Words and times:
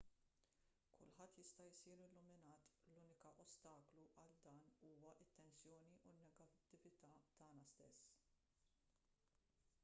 kulħadd 0.99 1.35
jista' 1.41 1.67
jsir 1.75 1.99
illuminat 2.05 2.71
l-unika 2.93 3.33
ostaklu 3.43 4.07
għal 4.23 4.33
dan 4.47 4.63
huwa 4.87 5.13
t-tensjoni 5.21 5.93
u 6.07 6.15
n-negattività 6.15 7.13
tagħna 7.43 7.71
stess 7.75 8.19